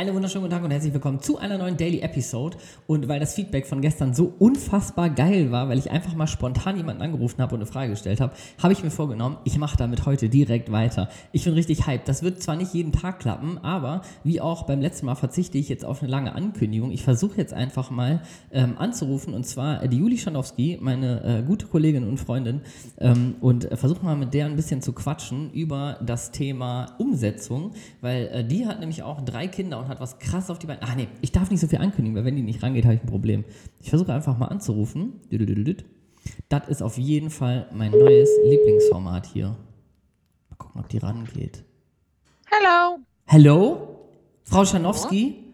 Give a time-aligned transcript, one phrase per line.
[0.00, 2.56] Einen wunderschönen guten Tag und herzlich willkommen zu einer neuen Daily Episode.
[2.86, 6.78] Und weil das Feedback von gestern so unfassbar geil war, weil ich einfach mal spontan
[6.78, 8.32] jemanden angerufen habe und eine Frage gestellt habe,
[8.62, 11.10] habe ich mir vorgenommen, ich mache damit heute direkt weiter.
[11.32, 12.08] Ich bin richtig hyped.
[12.08, 15.68] Das wird zwar nicht jeden Tag klappen, aber wie auch beim letzten Mal verzichte ich
[15.68, 16.92] jetzt auf eine lange Ankündigung.
[16.92, 18.22] Ich versuche jetzt einfach mal
[18.52, 22.62] ähm, anzurufen und zwar die Juli Schandowski, meine äh, gute Kollegin und Freundin,
[22.96, 28.28] ähm, und versuche mal mit der ein bisschen zu quatschen über das Thema Umsetzung, weil
[28.28, 30.80] äh, die hat nämlich auch drei Kinder und hat was krass auf die Beine.
[30.82, 33.02] Ach nee, ich darf nicht so viel ankündigen, weil wenn die nicht rangeht, habe ich
[33.02, 33.44] ein Problem.
[33.80, 35.20] Ich versuche einfach mal anzurufen.
[36.48, 39.56] Das ist auf jeden Fall mein neues Lieblingsformat hier.
[40.48, 41.64] Mal gucken, ob die rangeht.
[42.50, 42.98] Hallo.
[43.26, 44.08] Hallo?
[44.44, 45.44] Frau Schanowski?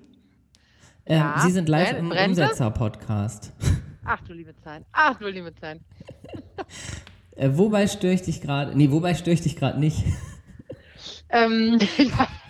[1.07, 2.11] Ähm, Ja, Sie sind live im?
[2.11, 3.53] Umsetzer-Podcast.
[4.05, 4.85] Ach du liebe Zeit.
[4.93, 5.81] Ach du liebe Zeit.
[7.39, 8.75] Äh, wobei störe ich dich gerade?
[8.75, 10.03] Nee, wobei störe ich dich gerade nicht?
[11.29, 11.79] Ähm,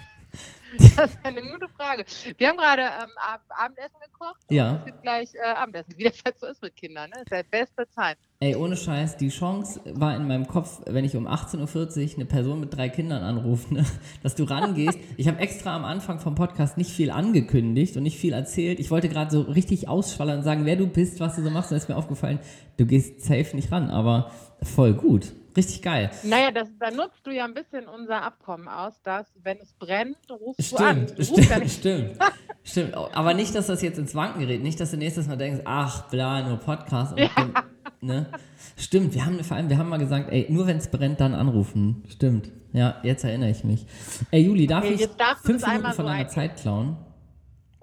[0.96, 2.04] das ist eine gute Frage.
[2.36, 4.40] Wir haben gerade ähm, Ab Abendessen gekocht.
[4.50, 4.76] Ja.
[4.76, 7.10] Es gibt gleich äh, Abendessen, wie das halt so ist mit Kindern.
[7.10, 7.24] Ne?
[7.28, 8.18] Das ist die beste Zeit.
[8.38, 12.24] Ey, ohne Scheiß, die Chance war in meinem Kopf, wenn ich um 18.40 Uhr eine
[12.26, 13.86] Person mit drei Kindern anrufe, ne,
[14.22, 14.98] dass du rangehst.
[15.18, 18.78] Ich habe extra am Anfang vom Podcast nicht viel angekündigt und nicht viel erzählt.
[18.80, 21.70] Ich wollte gerade so richtig ausschwallern und sagen, wer du bist, was du so machst.
[21.70, 22.38] Und dann ist mir aufgefallen,
[22.76, 24.30] du gehst safe nicht ran, aber
[24.62, 25.32] voll gut.
[25.56, 26.10] Richtig geil.
[26.22, 30.18] Naja, das, da nutzt du ja ein bisschen unser Abkommen aus, dass, wenn es brennt,
[30.30, 31.08] rufst du an.
[31.08, 32.18] Stimmt, Du rufst ja stimmt, stimmt.
[32.62, 34.62] Stimmt, aber nicht, dass das jetzt ins Wanken gerät.
[34.62, 37.12] Nicht, dass du nächstes Mal denkst, ach, bla, nur Podcast.
[37.12, 37.30] Und,
[38.00, 38.26] ne?
[38.76, 41.34] Stimmt, wir haben vor allem, wir haben mal gesagt, ey, nur wenn es brennt, dann
[41.34, 42.02] anrufen.
[42.08, 42.50] Stimmt.
[42.72, 43.86] Ja, jetzt erinnere ich mich.
[44.30, 46.28] Ey, Juli, darf Okay, ich du fünf Minuten von so deiner.
[46.28, 46.96] Zeit klauen?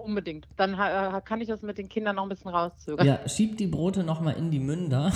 [0.04, 0.48] unbedingt.
[0.58, 3.08] Dann äh, kann ich das mit den Kindern noch ein bisschen rauszögern.
[3.08, 5.12] Ja, schieb die Brote nochmal in die Münder.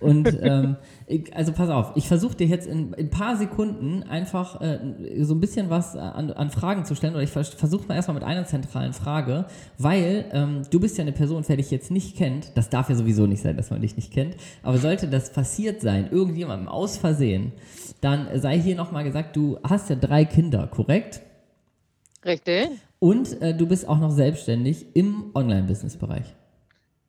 [0.00, 4.60] Und ähm, ich, also pass auf, ich versuche dir jetzt in ein paar Sekunden einfach
[4.60, 4.78] äh,
[5.22, 7.14] so ein bisschen was an, an Fragen zu stellen.
[7.14, 9.46] Oder ich versuche mal erstmal mit einer zentralen Frage,
[9.78, 12.52] weil ähm, du bist ja eine Person, wer dich jetzt nicht kennt.
[12.56, 14.36] Das darf ja sowieso nicht sein, dass man dich nicht kennt.
[14.62, 17.52] Aber sollte das passiert sein, irgendjemandem aus Versehen,
[18.00, 21.20] dann sei hier nochmal gesagt, du hast ja drei Kinder, korrekt?
[22.24, 22.70] Richtig.
[23.00, 26.34] Und äh, du bist auch noch selbstständig im Online-Business-Bereich.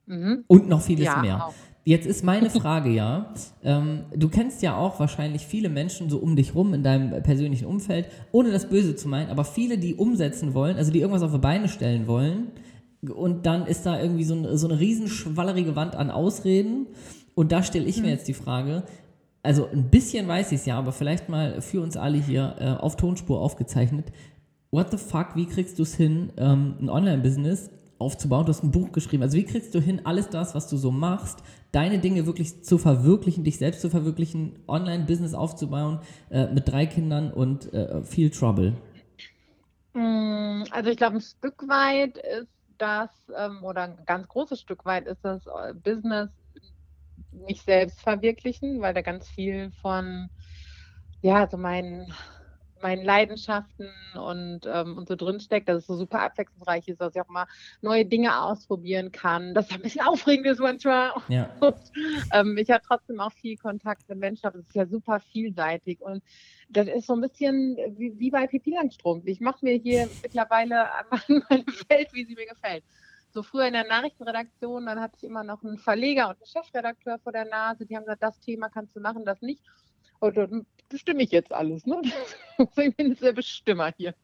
[0.07, 0.43] Mhm.
[0.47, 1.47] Und noch vieles Ja, mehr.
[1.47, 1.53] auch.
[1.87, 3.31] Jetzt ist meine Frage ja,
[3.63, 7.67] ähm, du kennst ja auch wahrscheinlich viele Menschen so um dich rum in deinem persönlichen
[7.67, 11.31] Umfeld, ohne das Böse zu meinen, aber viele, die umsetzen wollen, also die irgendwas auf
[11.31, 12.47] die Beine stellen wollen
[13.11, 16.87] und dann ist da irgendwie so, ein, so eine riesenschwallerige Wand an Ausreden.
[17.35, 18.83] Und da stelle ich mir jetzt die Frage,
[19.43, 22.65] also ein bisschen weiß ich es ja, aber vielleicht mal für uns alle hier äh,
[22.81, 24.11] auf Tonspur aufgezeichnet,
[24.71, 27.69] what the fuck, wie kriegst du es hin, ähm, ein Online-Business
[27.99, 28.45] aufzubauen?
[28.45, 29.23] Du hast ein Buch geschrieben.
[29.23, 31.39] Also wie kriegst du hin, alles das, was du so machst,
[31.71, 37.31] deine Dinge wirklich zu verwirklichen, dich selbst zu verwirklichen, Online-Business aufzubauen äh, mit drei Kindern
[37.31, 38.73] und äh, viel Trouble?
[39.93, 44.85] Mm, Also ich glaube, ein Stück weit ist das, ähm, oder ein ganz großes Stück
[44.85, 46.29] weit ist das äh, Business
[47.31, 50.29] mich selbst verwirklichen, weil da ganz viel von,
[51.21, 52.13] ja, so meinen,
[52.81, 57.21] meinen Leidenschaften und, ähm, und so drinsteckt, dass es so super abwechslungsreich ist, dass ich
[57.21, 57.47] auch mal
[57.81, 61.11] neue Dinge ausprobieren kann, dass es ein bisschen aufregend ist manchmal.
[61.27, 61.49] Ja.
[61.59, 61.75] Und,
[62.33, 66.01] ähm, ich habe trotzdem auch viel Kontakt mit Menschen, aber es ist ja super vielseitig
[66.01, 66.23] und
[66.69, 69.25] das ist so ein bisschen wie, wie bei Pipi Langstrumpf.
[69.25, 70.87] Ich mache mir hier mittlerweile
[71.49, 72.83] meine Welt, wie sie mir gefällt.
[73.31, 77.19] So früher in der Nachrichtenredaktion, dann hatte ich immer noch einen Verleger und einen Chefredakteur
[77.19, 79.61] vor der Nase, die haben gesagt, das Thema kannst du machen, das nicht.
[80.19, 82.01] Und dann bestimme ich jetzt alles, ne?
[82.77, 84.15] Ich bin jetzt der Bestimmer hier.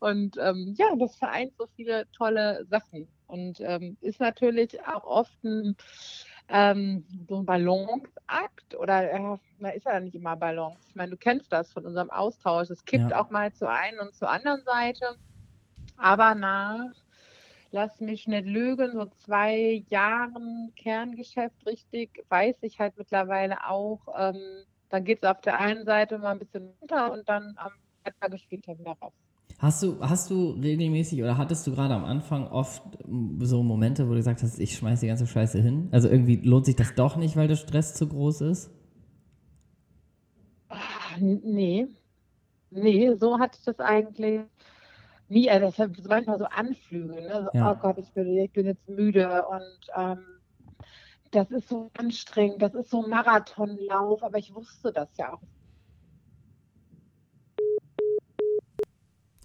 [0.00, 3.08] Und ähm, ja, das vereint so viele tolle Sachen.
[3.26, 5.76] Und ähm, ist natürlich auch oft ein,
[6.48, 10.86] ähm, so ein Balanceakt oder äh, na, ist ja nicht immer Balance.
[10.88, 12.70] Ich meine, du kennst das von unserem Austausch.
[12.70, 13.20] Es kippt Ja.
[13.20, 15.16] auch mal zur einen und zur anderen Seite.
[15.96, 16.90] Aber nach,
[17.70, 24.64] lass mich nicht lügen, so zwei Jahren Kerngeschäft richtig, weiß ich halt mittlerweile auch, ähm,
[24.90, 27.72] dann geht es auf der einen Seite mal ein bisschen runter und dann am
[28.20, 29.14] Tage später wieder rauf.
[29.58, 32.82] Hast du, hast du regelmäßig oder hattest du gerade am Anfang oft
[33.40, 35.88] so Momente, wo du gesagt hast, ich schmeiß die ganze Scheiße hin?
[35.92, 38.70] Also irgendwie lohnt sich das doch nicht, weil der Stress zu groß ist?
[41.20, 41.88] N- Nee,
[42.70, 44.42] nee, so hatte ich das eigentlich
[45.28, 45.50] nie.
[45.50, 47.44] Also das hat manchmal so Anflüge, ne?
[47.44, 47.72] So, Ja.
[47.72, 50.24] oh Gott, ich bin, ich bin jetzt müde und ähm,
[51.30, 55.42] das ist so anstrengend, das ist so ein Marathonlauf, aber ich wusste das ja auch.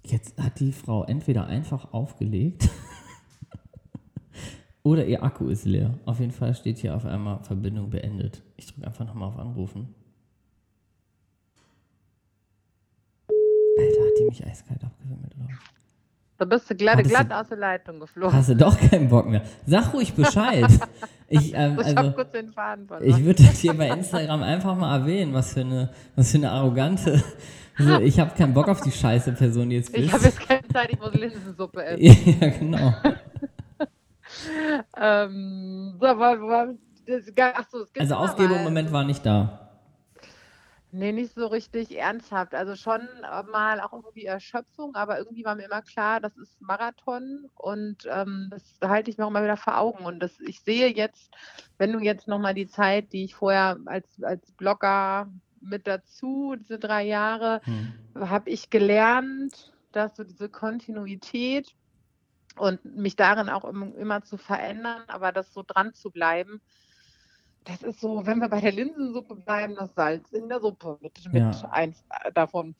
[0.03, 2.69] Jetzt hat die Frau entweder einfach aufgelegt
[4.83, 5.97] oder ihr Akku ist leer.
[6.05, 8.43] Auf jeden Fall steht hier auf einmal Verbindung beendet.
[8.55, 9.95] Ich drücke einfach nochmal auf Anrufen.
[13.77, 14.94] Alter, hat die mich eiskalt oder?
[16.37, 18.33] Da bist du glatt, glatt aus der Leitung geflogen.
[18.33, 19.41] Hast du doch keinen Bock mehr.
[19.65, 20.67] Sag ruhig Bescheid.
[21.29, 23.09] ich ähm, ich also, kurz den Faden verloren.
[23.09, 26.51] ich würde das hier bei Instagram einfach mal erwähnen, was für eine, was für eine
[26.51, 27.23] arrogante.
[27.77, 30.05] Also ich habe keinen Bock auf die scheiße Person, die jetzt bist.
[30.05, 32.37] ich habe jetzt keine Zeit, ich muss Linsensuppe essen.
[32.39, 32.93] ja, genau.
[34.97, 36.67] ähm, so, war, war,
[37.05, 39.64] das, achso, es gibt Also Aufgebung im Moment war nicht da.
[40.97, 42.55] Nee, nicht so richtig ernsthaft.
[42.55, 46.61] Also schon äh, mal auch irgendwie Erschöpfung, aber irgendwie war mir immer klar, das ist
[46.61, 50.05] Marathon und ähm, das halte ich mir auch immer wieder vor Augen.
[50.05, 51.33] Und das, ich sehe jetzt,
[51.77, 56.79] wenn du jetzt nochmal die Zeit, die ich vorher als, als Blogger mit dazu, diese
[56.79, 57.93] drei Jahre, Hm.
[58.17, 61.75] habe ich gelernt, dass so diese Kontinuität
[62.57, 66.61] und mich darin auch im, immer zu verändern, aber das so dran zu bleiben,
[67.65, 71.19] das ist so, wenn wir bei der Linsensuppe bleiben, das Salz in der Suppe mit,
[71.31, 71.69] mit Ja.
[71.71, 72.03] eins
[72.33, 72.75] davon.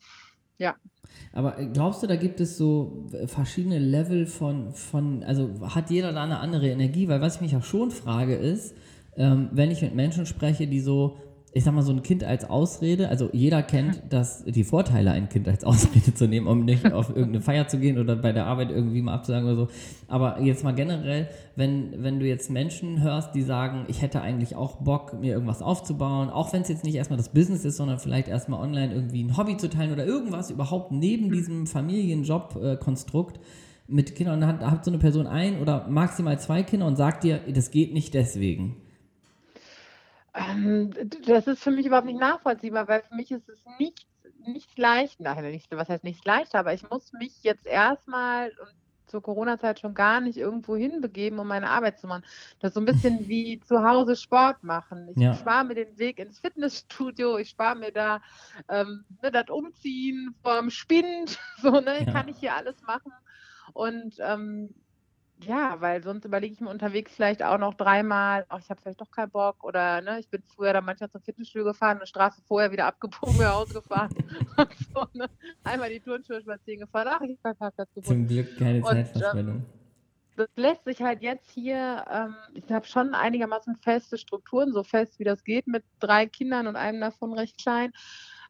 [1.32, 5.90] Aber äh, glaubst du, da gibt es so äh, verschiedene Level von, von, also hat
[5.90, 7.08] jeder da eine andere Energie?
[7.08, 8.74] Weil was ich mich auch schon frage ist,
[9.16, 11.18] ähm, wenn ich mit Menschen spreche, die so,
[11.56, 15.30] ich sag mal, so ein Kind als Ausrede, also jeder kennt das, die Vorteile, ein
[15.30, 18.44] Kind als Ausrede zu nehmen, um nicht auf irgendeine Feier zu gehen oder bei der
[18.44, 19.68] Arbeit irgendwie mal abzusagen oder so.
[20.06, 24.54] Aber jetzt mal generell, wenn, wenn du jetzt Menschen hörst, die sagen, ich hätte eigentlich
[24.54, 27.98] auch Bock, mir irgendwas aufzubauen, auch wenn es jetzt nicht erstmal das Business ist, sondern
[28.00, 33.40] vielleicht erstmal online irgendwie ein Hobby zu teilen oder irgendwas überhaupt neben diesem Familienjob-Konstrukt
[33.88, 36.96] mit Kindern, und dann hat, hat so eine Person ein oder maximal zwei Kinder und
[36.96, 38.76] sagt dir, das geht nicht deswegen.
[40.36, 40.92] Ähm,
[41.26, 44.06] das ist für mich überhaupt nicht nachvollziehbar, weil für mich ist es nicht,
[44.46, 48.70] nicht leicht, nein, nicht, was heißt nicht leichter, aber ich muss mich jetzt erstmal und
[49.06, 52.24] zur Corona-Zeit schon gar nicht irgendwo hinbegeben, um meine Arbeit zu machen.
[52.58, 55.08] Das ist so ein bisschen wie zu Hause Sport machen.
[55.08, 55.36] Ich Ja.
[55.38, 58.20] spare mir den Weg ins Fitnessstudio, ich spare mir da
[58.68, 62.12] ähm, ne, das Umziehen vom Spind, so, ne, Ja.
[62.12, 63.12] kann ich hier alles machen.
[63.74, 64.74] Und ähm,
[65.40, 69.00] ja, weil sonst überlege ich mir unterwegs vielleicht auch noch dreimal, ach, ich habe vielleicht
[69.00, 72.40] doch keinen Bock oder ne, ich bin früher dann manchmal zum Fitnessstudio gefahren, eine Straße
[72.46, 74.10] vorher wieder abgebogen, wieder ausgefahren
[74.56, 75.28] und so, ne?
[75.64, 78.26] einmal die Turnschuhe spazieren gefahren, ach, ich habe keinen Parkplatz gefunden.
[78.26, 79.66] Zum Glück keine ähm, Zeitverschwendung.
[80.36, 85.18] Das lässt sich halt jetzt hier, ähm, ich habe schon einigermaßen feste Strukturen, so fest
[85.18, 87.92] wie das geht, mit drei Kindern und einem davon recht klein.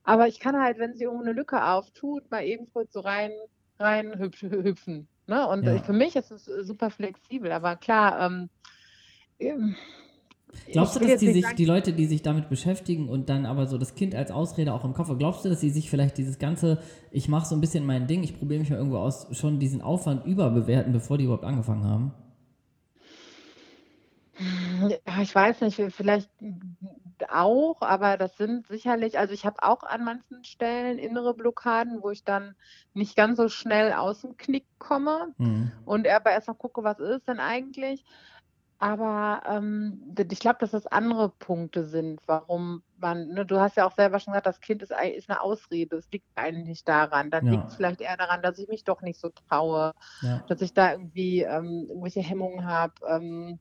[0.03, 3.33] Aber ich kann halt, wenn sich irgendwo eine Lücke auftut, mal eben kurz so rein,
[3.79, 5.09] rein hüpf, hüpfen.
[5.27, 5.47] Ne?
[5.49, 5.75] Und Ja.
[5.75, 8.49] äh, für mich ist es äh, super flexibel, aber klar, ähm,
[9.39, 9.75] ähm,
[10.73, 13.67] Glaubst du, dass die sich, sagen- die Leute, die sich damit beschäftigen und dann aber
[13.67, 16.39] so das Kind als Ausrede auch im Kopf, glaubst du, dass sie sich vielleicht dieses
[16.39, 16.81] ganze,
[17.11, 19.83] ich mache so ein bisschen mein Ding, ich probiere mich mal irgendwo aus, schon diesen
[19.83, 22.13] Aufwand überbewerten, bevor die überhaupt angefangen haben?
[24.89, 26.31] Ja, ich weiß nicht, vielleicht
[27.31, 32.11] auch, aber das sind sicherlich, also ich habe auch an manchen Stellen innere Blockaden, wo
[32.11, 32.55] ich dann
[32.95, 35.71] nicht ganz so schnell aus dem Knick komme Hm.
[35.85, 38.05] und aber erst mal gucke, was ist denn eigentlich.
[38.79, 43.87] Aber ähm, ich glaube, dass das andere Punkte sind, warum man, ne, du hast ja
[43.87, 47.31] auch selber schon gesagt, das Kind ist, ist eine Ausrede, es liegt eigentlich nicht daran.
[47.31, 47.51] Dann Ja.
[47.51, 50.47] liegt es vielleicht eher daran, dass ich mich doch nicht so traue, Ja.
[50.47, 52.93] dass ich da irgendwie ähm, irgendwelche Hemmungen habe.
[53.09, 53.61] Ähm,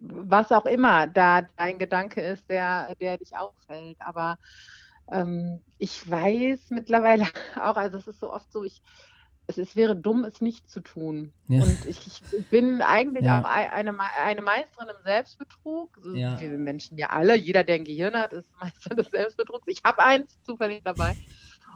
[0.00, 3.96] was auch immer da dein Gedanke ist, der, der dich auffällt.
[4.00, 4.38] Aber
[5.10, 7.24] ähm, ich weiß mittlerweile
[7.62, 8.82] auch, also es ist so oft so, ich,
[9.48, 11.32] es, es wäre dumm, es nicht zu tun.
[11.48, 11.62] Ja.
[11.62, 13.40] Und ich, ich, bin eigentlich Ja.
[13.40, 15.96] auch ei- eine, eine Meisterin im Selbstbetrug.
[16.02, 16.40] So Ja.
[16.40, 19.66] wir Menschen ja alle, jeder, der ein Gehirn hat, ist Meister des Selbstbetrugs.
[19.68, 21.16] Ich habe eins zufällig dabei.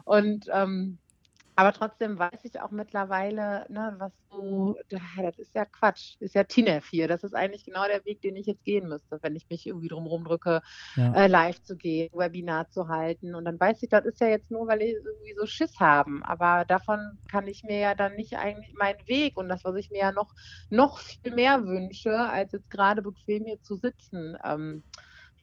[0.04, 0.98] Und ähm,
[1.60, 6.34] aber trotzdem weiß ich auch mittlerweile, ne, was so, ja, das ist ja Quatsch, ist
[6.34, 7.08] ja TINEF hier.
[7.08, 9.88] Das ist eigentlich genau der Weg, den ich jetzt gehen müsste, wenn ich mich irgendwie
[9.88, 10.60] drum rumdrücke,
[10.96, 11.14] Ja.
[11.14, 13.34] äh, live zu gehen, Webinar zu halten.
[13.34, 16.22] Und dann weiß ich, das ist ja jetzt nur, weil die irgendwie so Schiss haben.
[16.24, 19.90] Aber davon kann ich mir ja dann nicht eigentlich meinen Weg und das, was ich
[19.90, 20.32] mir ja noch,
[20.70, 24.84] noch viel mehr wünsche, als jetzt gerade bequem hier zu sitzen, ähm,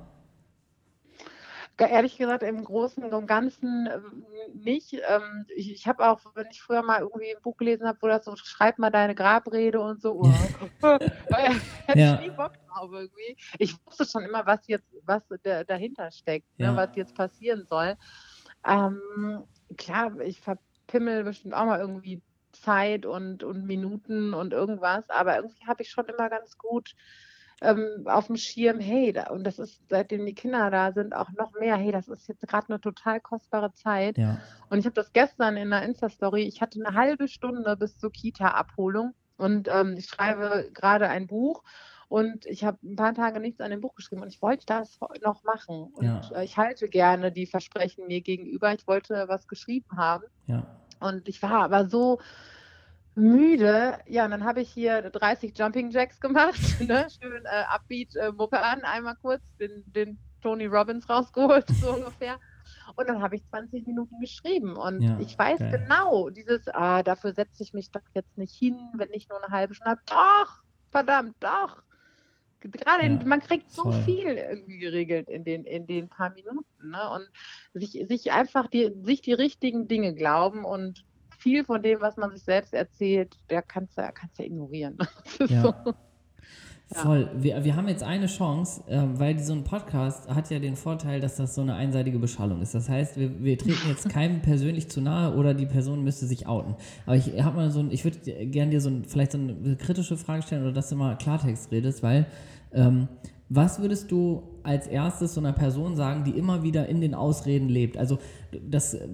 [1.79, 4.93] Ehrlich gesagt, im Großen und Ganzen ähm, nicht.
[4.93, 8.07] Ähm, ich ich habe auch, wenn ich früher mal irgendwie ein Buch gelesen habe, wo
[8.07, 10.31] das so, schreib mal deine Grabrede und so, oh,
[10.81, 12.15] hätte Ja.
[12.15, 13.37] ich nie Bock drauf irgendwie.
[13.59, 16.71] Ich wusste schon immer, was jetzt, was da, dahinter steckt, Ja.
[16.71, 17.95] ne, was jetzt passieren soll.
[18.67, 19.43] Ähm,
[19.77, 22.21] klar, ich verpimmel bestimmt auch mal irgendwie
[22.51, 26.95] Zeit und, und Minuten und irgendwas, aber irgendwie habe ich schon immer ganz gut
[27.61, 31.29] ähm, auf dem Schirm, hey, da, und das ist, seitdem die Kinder da sind, auch
[31.31, 34.17] noch mehr, hey, das ist jetzt gerade eine total kostbare Zeit.
[34.17, 34.39] Ja.
[34.69, 38.11] Und ich habe das gestern in einer Insta-Story, ich hatte eine halbe Stunde bis zur
[38.11, 41.63] Kita-Abholung und ähm, ich schreibe gerade ein Buch
[42.09, 44.97] und ich habe ein paar Tage nichts an dem Buch geschrieben und ich wollte das
[45.23, 45.89] noch machen.
[45.93, 46.21] Und Ja.
[46.35, 48.73] äh, ich halte gerne die Versprechen mir gegenüber.
[48.73, 50.23] Ich wollte was geschrieben haben.
[50.45, 50.65] Ja.
[50.99, 52.19] Und ich war aber so
[53.15, 53.97] müde.
[54.05, 56.55] Ja, und dann habe ich hier 30 Jumping Jacks gemacht.
[56.87, 57.07] Ne?
[57.09, 62.37] Schön äh, Upbeat äh, Mucke an, einmal kurz den, den Tony Robbins rausgeholt, so ungefähr.
[62.95, 64.77] Und dann habe ich 20 Minuten geschrieben.
[64.77, 65.79] Und Ja, ich weiß geil.
[65.81, 69.53] genau, dieses, ah, dafür setze ich mich doch jetzt nicht hin, wenn ich nur eine
[69.53, 70.01] halbe Stunde habe.
[70.05, 70.61] Doch,
[70.91, 71.81] verdammt, doch.
[72.71, 74.01] Gerade Ja, man kriegt so voll.
[74.03, 76.89] viel irgendwie geregelt in den, in den paar Minuten.
[76.89, 76.99] Ne?
[77.09, 77.29] Und
[77.73, 81.05] sich, sich einfach die, sich die richtigen Dinge glauben und
[81.37, 84.97] viel von dem, was man sich selbst erzählt, der kannst du kannst du ignorieren.
[85.47, 85.61] Ja.
[85.61, 85.73] so.
[86.93, 87.01] Ja.
[87.01, 87.29] Voll.
[87.35, 91.19] Wir, wir haben jetzt eine Chance, ähm, weil so ein Podcast hat ja den Vorteil,
[91.19, 92.73] dass das so eine einseitige Beschallung ist.
[92.73, 96.47] Das heißt, wir, wir treten jetzt keinem persönlich zu nahe oder die Person müsste sich
[96.47, 96.75] outen.
[97.05, 99.75] Aber ich habe mal so ein, ich würde gerne dir so ein, vielleicht so eine
[99.75, 102.25] kritische Frage stellen oder dass du mal Klartext redest, weil
[102.73, 103.07] ähm,
[103.49, 107.69] was würdest du als erstes so einer Person sagen, die immer wieder in den Ausreden
[107.69, 107.97] lebt?
[107.97, 108.19] Also
[108.69, 109.07] das, äh,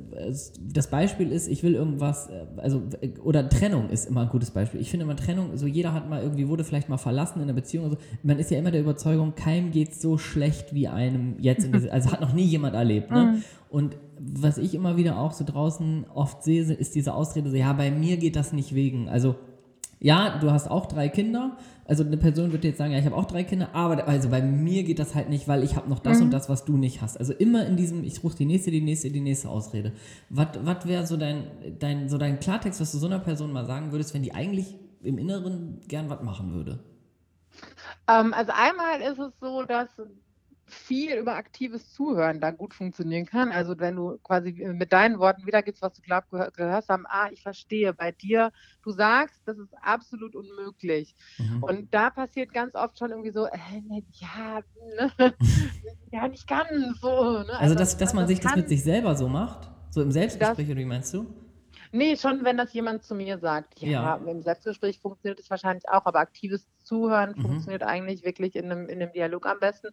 [0.59, 4.49] das Beispiel ist, ich will irgendwas, äh, also äh, oder Trennung ist immer ein gutes
[4.49, 4.81] Beispiel.
[4.81, 7.53] Ich finde immer Trennung, so jeder hat mal irgendwie, wurde vielleicht mal verlassen in einer
[7.53, 7.85] Beziehung.
[7.85, 11.71] Also man ist ja immer der Überzeugung, keinem geht so schlecht wie einem jetzt in
[11.71, 13.11] diese, also hat noch nie jemand erlebt.
[13.11, 13.43] Ne?
[13.69, 17.73] Und was ich immer wieder auch so draußen oft sehe, ist diese Ausrede, so, ja,
[17.73, 19.09] bei mir geht das nicht wegen.
[19.09, 19.35] Also
[20.03, 21.57] ja, du hast auch drei Kinder.
[21.85, 24.41] Also eine Person wird jetzt sagen, ja, ich habe auch drei Kinder, aber also bei
[24.41, 27.01] mir geht das halt nicht, weil ich habe noch das und das, was du nicht
[27.01, 27.17] hast.
[27.17, 29.93] Also immer in diesem, ich rufe die nächste, die nächste, die nächste Ausrede.
[30.29, 31.45] Was wäre so dein,
[31.79, 34.75] dein, so dein Klartext, was du so einer Person mal sagen würdest, wenn die eigentlich
[35.01, 36.79] im Inneren gern was machen würde?
[38.07, 39.87] Ähm, also einmal ist es so, dass
[40.65, 43.51] viel über aktives Zuhören da gut funktionieren kann.
[43.51, 47.29] Also wenn du quasi mit deinen Worten wiedergibst, was du glaubst, gehör, gehörst haben, ah,
[47.31, 48.51] ich verstehe bei dir,
[48.81, 51.15] du sagst, das ist absolut unmöglich.
[51.37, 51.63] Mhm.
[51.63, 54.61] Und da passiert ganz oft schon irgendwie so, äh, ne, ja,
[54.97, 55.11] ne,
[56.11, 57.39] ja, nicht ganz so.
[57.43, 57.53] Ne?
[57.59, 59.69] Also, dass, dass man sich das kann- mit sich selber so macht?
[59.89, 61.27] So im Selbstgespräch, oder wie meinst du?
[61.91, 63.79] Nee, schon, wenn das jemand zu mir sagt.
[63.79, 64.15] Ja, Ja.
[64.15, 67.41] im Selbstgespräch funktioniert es wahrscheinlich auch, aber aktives Zuhören Mhm.
[67.41, 69.89] funktioniert eigentlich wirklich in einem, in einem Dialog am besten.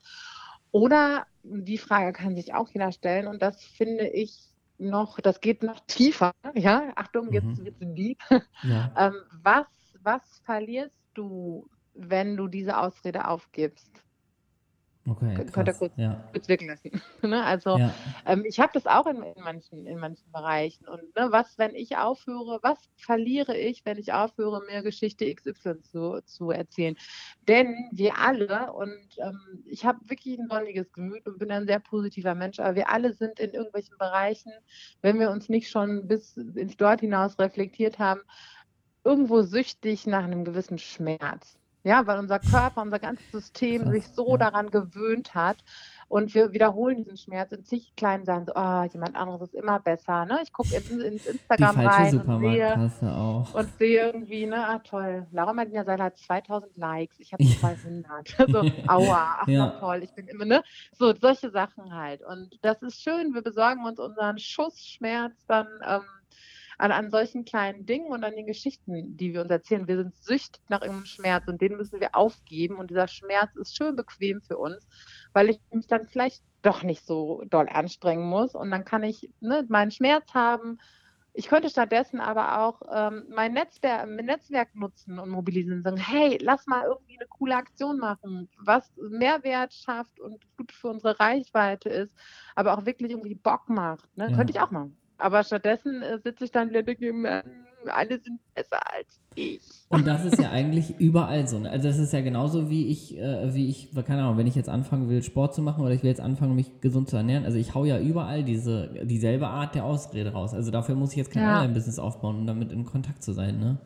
[0.73, 4.49] Oder die Frage kann sich auch jeder stellen und das finde ich
[4.79, 6.33] noch, das geht noch tiefer.
[6.55, 7.65] Ja, Achtung, jetzt Mhm.
[7.65, 8.19] wird's deep.
[8.63, 8.93] Ja.
[8.97, 9.67] Ähm, was,
[10.01, 13.91] was verlierst du, wenn du diese Ausrede aufgibst?
[15.11, 15.35] Okay.
[15.35, 16.23] Könnt- könnt ihr kurz- Ja.
[16.33, 16.91] Kurz wirken lassen.
[17.23, 17.43] ne?
[17.45, 17.93] Also ja.
[18.27, 20.87] ähm, ich habe das auch in, in, manchen, in manchen Bereichen.
[20.87, 25.81] Und ne, was, wenn ich aufhöre, was verliere ich, wenn ich aufhöre, mir Geschichte XY
[25.83, 26.97] zu, zu erzählen?
[27.49, 31.81] Denn wir alle, und ähm, ich habe wirklich ein sonniges Gemüt und bin ein sehr
[31.81, 34.53] positiver Mensch, aber wir alle sind in irgendwelchen Bereichen,
[35.03, 38.21] wenn wir uns nicht schon bis ins Dort hinaus reflektiert haben,
[39.03, 41.57] irgendwo süchtig nach einem gewissen Schmerz.
[41.83, 44.37] Ja, weil unser Körper, unser ganzes System Krass, sich so ja.
[44.37, 45.59] daran gewöhnt hat.
[46.09, 48.45] Und wir wiederholen diesen Schmerz in zig kleinen Sachen.
[48.47, 50.25] So, oh, jemand anderes ist immer besser.
[50.27, 50.41] Ne?
[50.43, 53.55] Ich gucke ins, ins Instagram rein und sehe, auch.
[53.55, 57.57] und sehe irgendwie, ne, ah toll, Laura Martina Seiler hat 2000 Likes, ich habe Ja.
[57.61, 58.29] 200.
[58.51, 58.59] so,
[58.89, 59.67] aua, ach Ja.
[59.67, 60.65] na toll, ich bin immer, ne?
[60.99, 62.23] So, solche Sachen halt.
[62.25, 66.03] Und das ist schön, wir besorgen uns unseren Schussschmerz dann ähm,
[66.81, 69.87] an, an solchen kleinen Dingen und an den Geschichten, die wir uns erzählen.
[69.87, 72.77] Wir sind süchtig nach irgendeinem Schmerz und den müssen wir aufgeben.
[72.77, 74.87] Und dieser Schmerz ist schön bequem für uns,
[75.35, 78.55] weil ich mich dann vielleicht doch nicht so doll anstrengen muss.
[78.55, 80.79] Und dann kann ich ne, meinen Schmerz haben.
[81.35, 85.99] Ich könnte stattdessen aber auch ähm, mein, Netzwerk, mein Netzwerk nutzen und mobilisieren und sagen,
[85.99, 91.21] hey, lass mal irgendwie eine coole Aktion machen, was Mehrwert schafft und gut für unsere
[91.21, 92.17] Reichweite ist,
[92.57, 94.17] aber auch wirklich irgendwie Bock macht.
[94.17, 94.31] Ne?
[94.31, 94.37] Ja.
[94.37, 94.97] Könnte ich auch machen.
[95.21, 97.45] Aber stattdessen äh, sitze ich dann wieder denke, mir,
[97.87, 99.63] alle sind besser als ich.
[99.89, 101.59] Und das ist ja eigentlich überall so.
[101.59, 101.71] ne?
[101.71, 104.69] Also das ist ja genauso wie ich, äh, wie ich, keine Ahnung, wenn ich jetzt
[104.69, 107.45] anfangen will, Sport zu machen oder ich will jetzt anfangen, mich gesund zu ernähren.
[107.45, 110.55] Also ich hau ja überall diese, dieselbe Art der Ausrede raus.
[110.55, 111.57] Also dafür muss ich jetzt kein Ja.
[111.59, 113.79] Online-Business aufbauen, um damit in Kontakt zu sein, ne?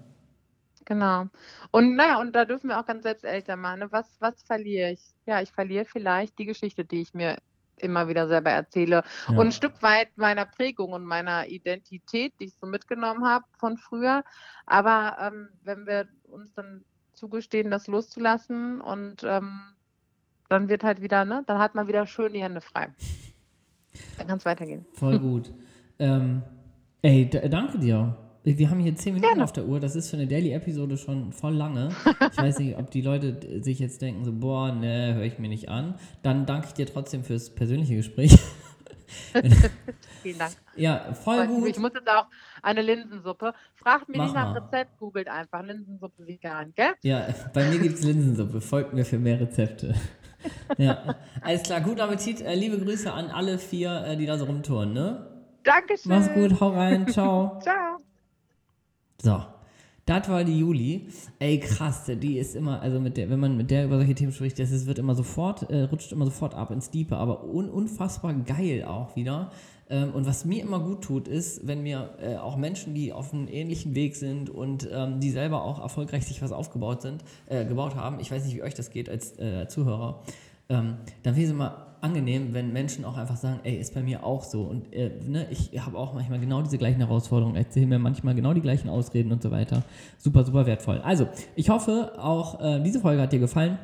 [0.86, 1.26] Genau.
[1.70, 3.80] Und naja, und da dürfen wir auch ganz selbst älter machen.
[3.80, 3.92] Ne?
[3.92, 5.00] Was, was verliere ich?
[5.26, 7.38] Ja, ich verliere vielleicht die Geschichte, die ich mir
[7.76, 9.02] immer wieder selber erzähle.
[9.28, 9.36] Ja.
[9.36, 13.76] Und ein Stück weit meiner Prägung und meiner Identität, die ich so mitgenommen habe von
[13.76, 14.24] früher.
[14.66, 19.60] Aber ähm, wenn wir uns dann zugestehen, das loszulassen und ähm,
[20.48, 22.88] dann wird halt wieder, ne, dann hat man wieder schön die Hände frei.
[24.18, 24.84] Dann kann es weitergehen.
[24.94, 25.52] Voll gut.
[25.98, 26.42] ähm,
[27.02, 28.16] ey, danke dir.
[28.44, 29.44] Wir haben hier 10 Minuten Gerne.
[29.44, 29.80] auf der Uhr.
[29.80, 31.88] Das ist für eine Daily-Episode schon voll lange.
[32.30, 35.48] Ich weiß nicht, ob die Leute sich jetzt denken, so, boah, ne, höre ich mir
[35.48, 35.94] nicht an.
[36.22, 38.38] Dann danke ich dir trotzdem fürs persönliche Gespräch.
[40.22, 40.52] Vielen Dank.
[40.76, 41.68] Ja, voll gut.
[41.68, 42.26] Ich muss jetzt auch
[42.62, 43.54] eine Linsensuppe.
[43.76, 44.54] Fragt mich Mach nicht nach.
[44.54, 46.92] Rezept, googelt einfach Linsensuppe vegan, gell?
[47.02, 48.60] Ja, bei mir gibt es Linsensuppe.
[48.60, 49.94] Folgt mir für mehr Rezepte.
[50.76, 51.80] Ja, alles klar.
[51.80, 52.42] Guten Appetit.
[52.42, 55.30] Äh, liebe Grüße an alle vier, äh, die da so rumtouren, ne?
[55.62, 56.10] Dankeschön.
[56.10, 57.58] Mach's gut, hau rein, ciao.
[57.62, 58.04] Ciao.
[59.24, 59.42] So,
[60.04, 61.08] das war die Juli.
[61.38, 64.32] Ey, krass, die ist immer, also mit der, wenn man mit der über solche Themen
[64.32, 67.70] spricht, das ist, wird immer sofort, äh, rutscht immer sofort ab ins Diepe, aber un,
[67.70, 69.50] unfassbar geil auch wieder.
[69.88, 73.32] Ähm, und was mir immer gut tut, ist, wenn mir äh, auch Menschen, die auf
[73.32, 77.64] einem ähnlichen Weg sind und ähm, die selber auch erfolgreich sich was aufgebaut sind, äh,
[77.64, 80.22] gebaut haben, ich weiß nicht, wie euch das geht als äh, Zuhörer,
[80.68, 84.24] ähm, dann finde es immer angenehm, wenn Menschen auch einfach sagen, ey, ist bei mir
[84.24, 84.62] auch so.
[84.62, 88.52] Und äh, ne, ich habe auch manchmal genau diese gleichen Herausforderungen, erzähle mir manchmal genau
[88.52, 89.82] die gleichen Ausreden und so weiter.
[90.18, 91.00] Super, super wertvoll.
[91.02, 93.78] Also, ich hoffe, auch äh, diese Folge hat dir gefallen.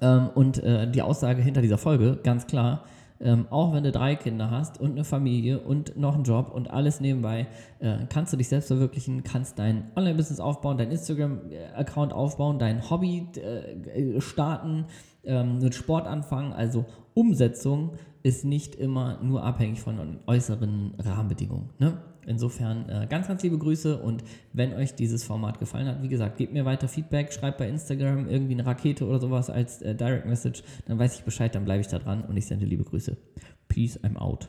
[0.00, 2.84] Ähm, und äh, die Aussage hinter dieser Folge, ganz klar,
[3.20, 6.70] ähm, auch wenn du drei Kinder hast und eine Familie und noch einen Job und
[6.70, 7.46] alles nebenbei,
[7.78, 13.26] äh, kannst du dich selbst verwirklichen, kannst dein Online-Business aufbauen, dein Instagram-Account aufbauen, dein Hobby
[13.36, 14.84] äh, starten,
[15.24, 16.52] ähm, mit Sport anfangen.
[16.52, 16.84] Also
[17.16, 17.92] Umsetzung
[18.22, 21.70] ist nicht immer nur abhängig von äußeren Rahmenbedingungen.
[21.78, 21.96] Ne?
[22.26, 26.36] Insofern äh, ganz, ganz liebe Grüße und wenn euch dieses Format gefallen hat, wie gesagt,
[26.36, 30.26] gebt mir weiter Feedback, schreibt bei Instagram irgendwie eine Rakete oder sowas als äh, Direct
[30.26, 33.16] Message, dann weiß ich Bescheid, dann bleibe ich da dran und ich sende liebe Grüße.
[33.68, 34.48] Peace, I'm out.